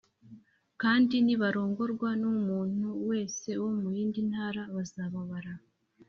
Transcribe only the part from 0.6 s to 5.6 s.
Kandi nibarongorwa n’umuntu wese wo mu yindi ntara bazababara